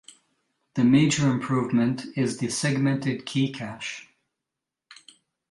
The 0.73 0.83
major 0.83 1.29
improvement 1.29 2.07
is 2.15 2.39
the 2.39 2.49
"Segmented 2.49 3.23
Key 3.23 3.51
Cache". 3.53 4.07